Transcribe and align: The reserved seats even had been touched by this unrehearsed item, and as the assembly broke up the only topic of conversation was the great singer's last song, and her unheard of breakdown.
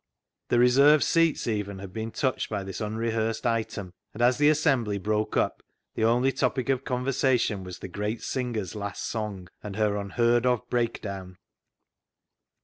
The 0.49 0.57
reserved 0.57 1.03
seats 1.03 1.45
even 1.45 1.77
had 1.77 1.93
been 1.93 2.09
touched 2.09 2.49
by 2.49 2.63
this 2.63 2.81
unrehearsed 2.81 3.45
item, 3.45 3.93
and 4.15 4.21
as 4.23 4.39
the 4.39 4.49
assembly 4.49 4.97
broke 4.97 5.37
up 5.37 5.61
the 5.93 6.05
only 6.05 6.31
topic 6.31 6.69
of 6.69 6.83
conversation 6.83 7.63
was 7.63 7.77
the 7.77 7.87
great 7.87 8.23
singer's 8.23 8.73
last 8.73 9.05
song, 9.05 9.47
and 9.61 9.75
her 9.75 9.97
unheard 9.97 10.47
of 10.47 10.67
breakdown. 10.71 11.37